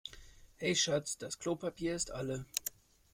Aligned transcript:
Hey 0.57 0.73
Schatz, 0.75 1.19
das 1.19 1.37
Klopapier 1.37 1.93
ist 1.93 2.09
alle. 2.09 2.45